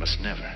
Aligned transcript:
must 0.00 0.18
never, 0.22 0.49